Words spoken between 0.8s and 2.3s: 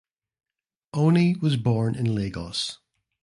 Oni was born in